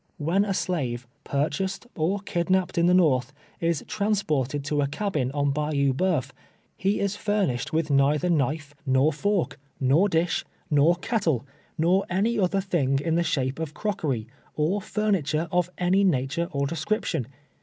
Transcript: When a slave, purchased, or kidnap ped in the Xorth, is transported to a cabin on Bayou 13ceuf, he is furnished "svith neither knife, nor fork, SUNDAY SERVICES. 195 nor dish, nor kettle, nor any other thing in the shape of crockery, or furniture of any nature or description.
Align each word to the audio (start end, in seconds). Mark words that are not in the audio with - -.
When 0.17 0.45
a 0.45 0.53
slave, 0.55 1.05
purchased, 1.23 1.85
or 1.95 2.21
kidnap 2.21 2.69
ped 2.69 2.79
in 2.79 2.87
the 2.87 2.95
Xorth, 2.95 3.29
is 3.59 3.83
transported 3.87 4.63
to 4.63 4.81
a 4.81 4.87
cabin 4.87 5.29
on 5.33 5.51
Bayou 5.51 5.93
13ceuf, 5.93 6.31
he 6.75 6.99
is 6.99 7.15
furnished 7.15 7.69
"svith 7.69 7.91
neither 7.91 8.27
knife, 8.27 8.73
nor 8.83 9.13
fork, 9.13 9.59
SUNDAY 9.77 9.93
SERVICES. 10.21 10.45
195 10.69 10.71
nor 10.71 10.95
dish, 10.95 10.97
nor 11.05 11.07
kettle, 11.07 11.45
nor 11.77 12.05
any 12.09 12.39
other 12.39 12.61
thing 12.61 12.97
in 12.99 13.13
the 13.13 13.21
shape 13.21 13.59
of 13.59 13.75
crockery, 13.75 14.25
or 14.55 14.81
furniture 14.81 15.47
of 15.51 15.69
any 15.77 16.03
nature 16.03 16.47
or 16.49 16.65
description. 16.65 17.27